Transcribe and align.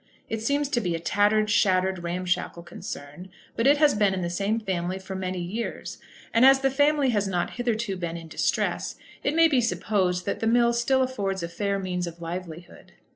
It 0.29 0.41
seems 0.41 0.67
to 0.69 0.81
be 0.81 0.95
a 0.95 0.99
tattered, 0.99 1.51
shattered, 1.51 2.01
ramshackle 2.01 2.63
concern, 2.63 3.29
but 3.55 3.67
it 3.67 3.77
has 3.77 3.93
been 3.93 4.15
in 4.15 4.23
the 4.23 4.31
same 4.31 4.59
family 4.59 4.97
for 4.97 5.13
many 5.13 5.37
years; 5.37 5.99
and 6.33 6.43
as 6.43 6.61
the 6.61 6.71
family 6.71 7.11
has 7.11 7.27
not 7.27 7.51
hitherto 7.51 7.95
been 7.97 8.17
in 8.17 8.27
distress, 8.27 8.95
it 9.23 9.35
may 9.35 9.47
be 9.47 9.61
supposed 9.61 10.25
that 10.25 10.39
the 10.39 10.47
mill 10.47 10.73
still 10.73 11.03
affords 11.03 11.43
a 11.43 11.47
fair 11.47 11.77
means 11.77 12.07
of 12.07 12.19
livelihood. 12.19 12.93